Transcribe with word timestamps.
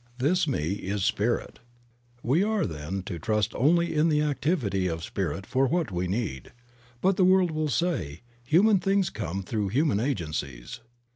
This 0.17 0.47
Me 0.47 0.71
is 0.71 1.05
Spirit. 1.05 1.59
We 2.23 2.41
are, 2.43 2.65
then, 2.65 3.03
to 3.03 3.19
trust 3.19 3.53
only 3.53 3.93
in 3.93 4.09
the 4.09 4.23
activity 4.23 4.87
of 4.87 5.03
Spirit 5.03 5.45
for 5.45 5.67
what 5.67 5.91
we 5.91 6.07
need. 6.07 6.53
But 7.01 7.17
the 7.17 7.23
world 7.23 7.51
will 7.51 7.69
say, 7.69 8.21
"Human 8.45 8.79
things 8.79 9.11
come 9.11 9.43
through 9.43 9.67
human 9.67 9.99
agencies." 9.99 10.79